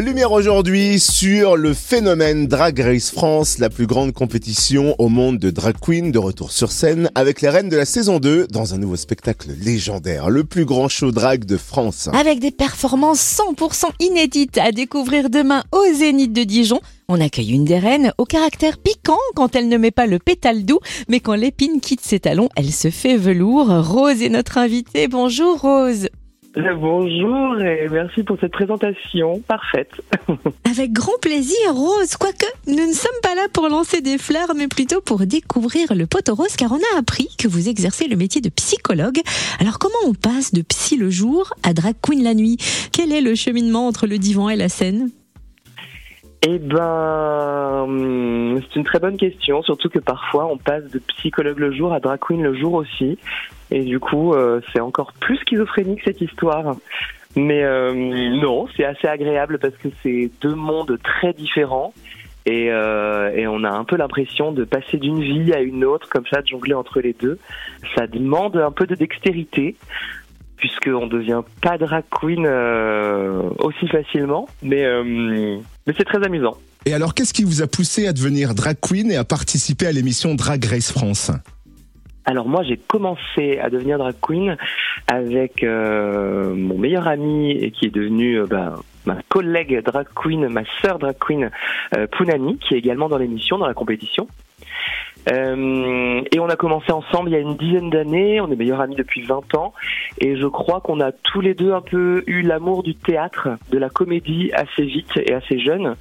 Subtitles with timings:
[0.00, 5.50] Lumière aujourd'hui sur le phénomène Drag Race France, la plus grande compétition au monde de
[5.50, 8.78] drag queen de retour sur scène avec les reines de la saison 2 dans un
[8.78, 12.08] nouveau spectacle légendaire, le plus grand show drag de France.
[12.12, 16.80] Avec des performances 100% inédites à découvrir demain au Zénith de Dijon.
[17.06, 20.64] On accueille une des reines au caractère piquant quand elle ne met pas le pétale
[20.64, 23.68] doux, mais quand l'épine quitte ses talons, elle se fait velours.
[23.68, 25.06] Rose est notre invitée.
[25.06, 26.08] Bonjour Rose.
[26.56, 29.90] Bonjour et merci pour cette présentation parfaite.
[30.70, 32.16] Avec grand plaisir, Rose.
[32.16, 36.06] Quoique, nous ne sommes pas là pour lancer des fleurs, mais plutôt pour découvrir le
[36.06, 39.18] pot rose, car on a appris que vous exercez le métier de psychologue.
[39.58, 42.56] Alors, comment on passe de psy le jour à drag queen la nuit?
[42.92, 45.10] Quel est le cheminement entre le divan et la scène?
[46.46, 51.58] Eh ben, hum, c'est une très bonne question, surtout que parfois on passe de psychologue
[51.58, 53.18] le jour à drag queen le jour aussi,
[53.70, 56.76] et du coup euh, c'est encore plus schizophrénique cette histoire.
[57.36, 57.92] Mais euh,
[58.40, 61.92] non, c'est assez agréable parce que c'est deux mondes très différents.
[62.46, 66.08] Et, euh, et on a un peu l'impression de passer d'une vie à une autre,
[66.10, 67.38] comme ça, de jongler entre les deux.
[67.96, 69.76] Ça demande un peu de dextérité
[70.56, 72.46] puisqu'on ne devient pas drag queen
[73.58, 74.46] aussi facilement,
[75.86, 76.56] mais c'est très amusant.
[76.86, 79.92] Et alors, qu'est-ce qui vous a poussé à devenir drag queen et à participer à
[79.92, 81.30] l'émission Drag Race France?
[82.26, 84.56] Alors moi j'ai commencé à devenir drag queen
[85.08, 90.62] avec euh, mon meilleur ami et qui est devenu bah, ma collègue drag queen, ma
[90.80, 91.50] sœur drag queen
[92.12, 94.26] Punani, qui est également dans l'émission, dans la compétition.
[95.30, 98.80] Euh, et on a commencé ensemble il y a une dizaine d'années, on est meilleurs
[98.80, 99.72] amis depuis 20 ans,
[100.20, 103.78] et je crois qu'on a tous les deux un peu eu l'amour du théâtre, de
[103.78, 105.96] la comédie assez vite et assez jeune.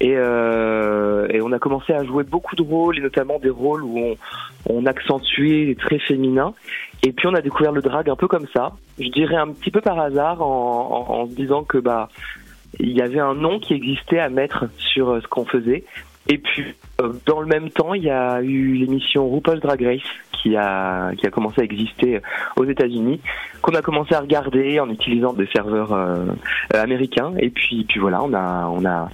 [0.00, 3.82] Et, euh, et on a commencé à jouer beaucoup de rôles, et notamment des rôles
[3.84, 4.16] où
[4.68, 6.54] on, accentuait très féminin.
[7.02, 9.70] Et puis on a découvert le drag un peu comme ça, je dirais un petit
[9.70, 12.08] peu par hasard, en, en, en se disant que bah
[12.78, 15.84] il y avait un nom qui existait à mettre sur euh, ce qu'on faisait.
[16.28, 20.00] Et puis, euh, dans le même temps, il y a eu l'émission RuPaul's Drag Race
[20.32, 22.20] qui a, qui a commencé à exister
[22.56, 23.20] aux États-Unis,
[23.62, 26.26] qu'on a commencé à regarder en utilisant des serveurs euh,
[26.74, 27.32] américains.
[27.38, 29.08] Et puis, puis voilà, on a, on a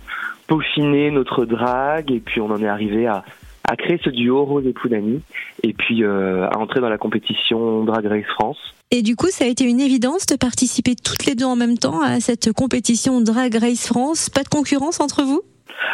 [0.46, 3.24] peaufiné notre drag et puis on en est arrivé à,
[3.68, 5.20] à créer ce duo Rose et Poudani
[5.62, 8.58] et puis euh, à entrer dans la compétition Drag Race France.
[8.90, 11.78] Et du coup, ça a été une évidence de participer toutes les deux en même
[11.78, 14.28] temps à cette compétition Drag Race France.
[14.28, 15.42] Pas de concurrence entre vous?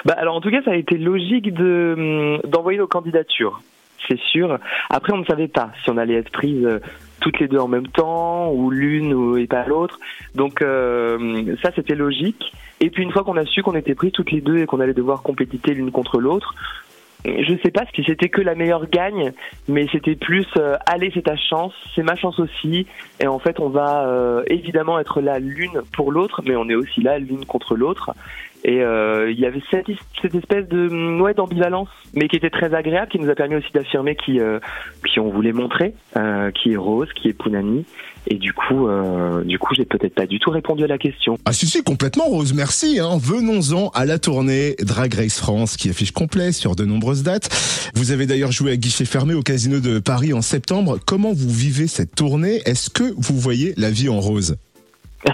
[0.04, 3.60] Bah, alors en tout cas, ça a été logique de hum, d'envoyer nos candidatures,
[4.09, 4.59] c'est sûr.
[4.91, 6.81] Après, on ne savait pas si on allait être prise euh,
[7.21, 9.99] toutes les deux en même temps ou l'une ou et pas l'autre.
[10.34, 12.53] Donc euh, ça, c'était logique.
[12.81, 14.81] Et puis une fois qu'on a su qu'on était pris toutes les deux et qu'on
[14.81, 16.55] allait devoir compétiter l'une contre l'autre,
[17.24, 19.32] je sais pas si c'était que la meilleure gagne,
[19.66, 22.86] mais c'était plus euh, allez c'est ta chance, c'est ma chance aussi,
[23.20, 26.74] et en fait on va euh, évidemment être là l'une pour l'autre, mais on est
[26.74, 28.12] aussi là l'une contre l'autre,
[28.64, 29.86] et euh, il y avait cette,
[30.20, 33.56] cette espèce de mm, ouais d'ambivalence, mais qui était très agréable, qui nous a permis
[33.56, 34.58] aussi d'affirmer qui euh,
[35.06, 37.84] qui on voulait montrer, euh, qui est Rose, qui est Punani,
[38.30, 41.38] et du coup, euh, du coup, j'ai peut-être pas du tout répondu à la question.
[41.46, 43.00] Ah si si complètement Rose, merci.
[43.00, 43.18] Hein.
[43.20, 47.48] Venons-en à la tournée Drag Race France qui affiche complet sur de nombreuses dates.
[47.94, 50.98] Vous avez d'ailleurs joué à guichet fermé au Casino de Paris en septembre.
[51.06, 52.60] Comment vous vivez cette tournée?
[52.66, 54.56] Est-ce que vous voyez la vie en rose?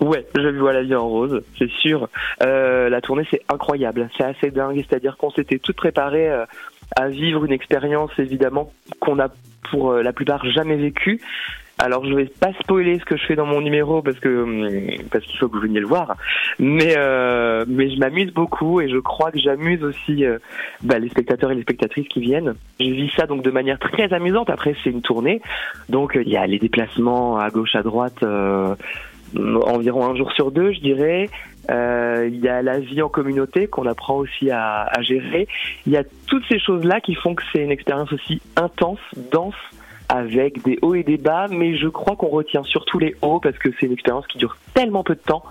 [0.00, 2.08] Ouais, je vois la vie en rose, c'est sûr.
[2.42, 4.84] Euh, la tournée, c'est incroyable, c'est assez dingue.
[4.88, 6.44] C'est-à-dire qu'on s'était tout préparé euh,
[6.96, 9.28] à vivre une expérience, évidemment, qu'on a
[9.70, 11.20] pour euh, la plupart jamais vécue.
[11.78, 15.08] Alors je vais pas spoiler ce que je fais dans mon numéro parce que hum,
[15.10, 16.16] parce qu'il faut que vous veniez le voir,
[16.58, 20.38] mais euh, mais je m'amuse beaucoup et je crois que j'amuse aussi euh,
[20.82, 22.54] bah, les spectateurs et les spectatrices qui viennent.
[22.78, 24.50] Je vis ça donc de manière très amusante.
[24.50, 25.40] Après c'est une tournée,
[25.88, 28.22] donc il y a les déplacements à gauche à droite.
[29.36, 31.28] Environ un jour sur deux, je dirais.
[31.70, 35.46] Euh, il y a la vie en communauté qu'on apprend aussi à, à gérer.
[35.86, 38.98] Il y a toutes ces choses-là qui font que c'est une expérience aussi intense,
[39.30, 39.54] dense,
[40.08, 43.56] avec des hauts et des bas, mais je crois qu'on retient surtout les hauts parce
[43.58, 45.42] que c'est une expérience qui dure tellement peu de temps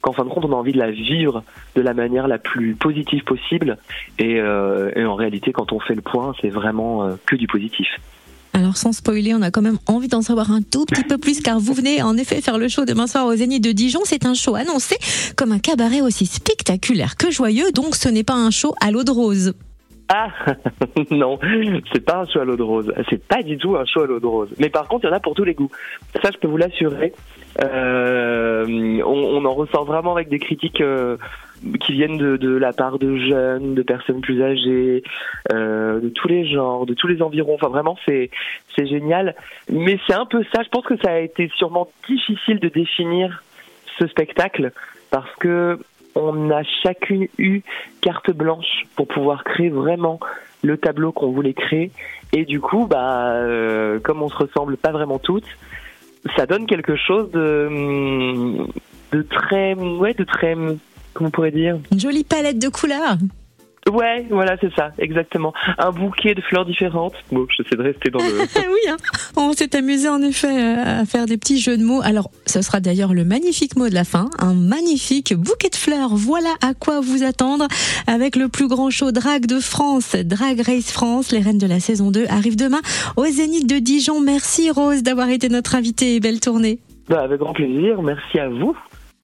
[0.00, 1.44] qu'en fin de compte on a envie de la vivre
[1.76, 3.76] de la manière la plus positive possible
[4.18, 7.46] et, euh, et en réalité quand on fait le point c'est vraiment euh, que du
[7.46, 7.88] positif.
[8.76, 11.58] Sans spoiler, on a quand même envie d'en savoir un tout petit peu plus car
[11.58, 14.00] vous venez en effet faire le show demain soir au Zénith de Dijon.
[14.04, 14.96] C'est un show annoncé
[15.36, 19.04] comme un cabaret aussi spectaculaire que joyeux, donc ce n'est pas un show à l'eau
[19.04, 19.54] de rose.
[20.12, 20.28] Ah
[21.12, 21.38] non,
[21.92, 22.92] c'est pas un show à l'eau de rose.
[23.08, 24.48] C'est pas du tout un show à l'eau de rose.
[24.58, 25.70] Mais par contre, il y en a pour tous les goûts.
[26.20, 27.12] Ça, je peux vous l'assurer.
[27.62, 31.16] Euh, on, en ressort vraiment avec des critiques euh,
[31.80, 35.02] qui viennent de, de, la part de jeunes, de personnes plus âgées,
[35.52, 37.54] euh, de tous les genres, de tous les environs.
[37.54, 38.30] Enfin, vraiment, c'est
[38.76, 39.34] c'est génial.
[39.70, 40.62] Mais c'est un peu ça.
[40.62, 43.42] Je pense que ça a été sûrement difficile de définir
[43.98, 44.72] ce spectacle
[45.10, 45.78] parce que
[46.14, 47.62] on a chacune eu
[48.00, 50.18] carte blanche pour pouvoir créer vraiment
[50.62, 51.90] le tableau qu'on voulait créer.
[52.32, 55.46] Et du coup, bah, euh, comme on se ressemble pas vraiment toutes,
[56.36, 58.66] ça donne quelque chose de,
[59.12, 60.54] de très, ouais, de très,
[61.14, 61.78] comment on pourrait dire?
[61.92, 63.16] Une jolie palette de couleurs.
[63.88, 65.54] Ouais, voilà, c'est ça, exactement.
[65.78, 67.14] Un bouquet de fleurs différentes.
[67.32, 68.24] Bon, j'essaie de rester dans le.
[68.56, 68.96] oui, hein.
[69.36, 72.02] on s'est amusé en effet euh, à faire des petits jeux de mots.
[72.02, 76.14] Alors, ce sera d'ailleurs le magnifique mot de la fin, un magnifique bouquet de fleurs.
[76.14, 77.66] Voilà à quoi vous attendre
[78.06, 81.32] avec le plus grand show drag de France, Drag Race France.
[81.32, 82.80] Les reines de la saison 2 arrivent demain
[83.16, 84.20] au Zénith de Dijon.
[84.20, 86.80] Merci Rose d'avoir été notre invitée et belle tournée.
[87.08, 88.02] Bah, avec grand plaisir.
[88.02, 88.76] Merci à vous.